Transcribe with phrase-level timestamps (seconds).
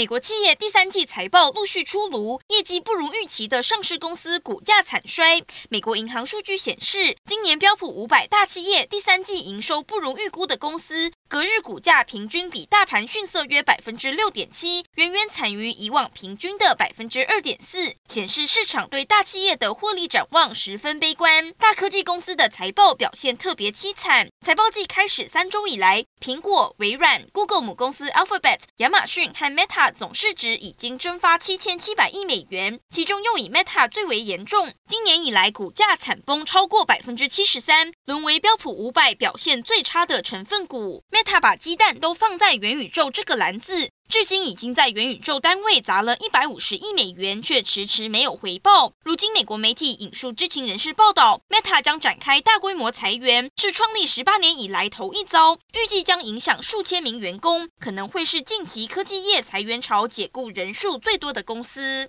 [0.00, 5.42] 美国企业第三季财报陆续出炉，业绩不如预期的上市公司股价惨衰。
[5.68, 11.12] 美国银行数据显示，今年标普五百大企业第三季营收不如预估的公司。
[11.28, 21.52] 隔日股价平均比大盘逊色约百分之六点七，远远惨于以往平均的百分之二点四，显示市场对大企业的获利展望十分悲观。
[21.52, 24.28] 大科技公司的财报表现特别凄惨。
[24.40, 34.72] 财报季开始三周以来，苹果、微软、Google 母公司 Alphabet、亚马逊和 Meta 总市值已经蒸发七千七百亿美元，其中又以 Meta 最为严重。
[34.86, 41.02] 今年以来，股价惨崩超过百分之七十三，沦为标普五百表现最差的成分股。
[41.10, 48.92] Meta 把鸡蛋都放在元宇宙这个篮子，至今已经在元宇宙单位砸了一百五十亿美元，却迟迟没有回报。
[49.04, 62.08] 如今，美国媒体引述知情人士报道，Meta 将展开大规模裁员，是创立十八年以来头一遭，预计将影响数千名员工，可能会是近期科技业裁员潮解雇人数最多的公司。